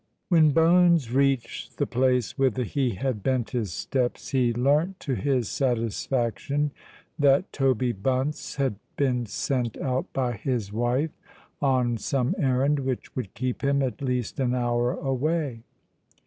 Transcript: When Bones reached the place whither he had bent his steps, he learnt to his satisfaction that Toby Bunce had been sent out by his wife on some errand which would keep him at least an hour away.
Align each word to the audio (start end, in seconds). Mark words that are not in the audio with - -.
When 0.29 0.49
Bones 0.49 1.11
reached 1.11 1.77
the 1.77 1.85
place 1.85 2.35
whither 2.35 2.63
he 2.63 2.95
had 2.95 3.21
bent 3.21 3.51
his 3.51 3.71
steps, 3.71 4.29
he 4.29 4.51
learnt 4.51 4.99
to 5.01 5.13
his 5.13 5.47
satisfaction 5.47 6.71
that 7.19 7.53
Toby 7.53 7.91
Bunce 7.91 8.55
had 8.55 8.77
been 8.97 9.27
sent 9.27 9.77
out 9.79 10.11
by 10.11 10.31
his 10.37 10.73
wife 10.73 11.11
on 11.61 11.97
some 11.99 12.33
errand 12.39 12.79
which 12.79 13.15
would 13.15 13.35
keep 13.35 13.61
him 13.63 13.83
at 13.83 14.01
least 14.01 14.39
an 14.39 14.55
hour 14.55 14.93
away. 14.93 15.61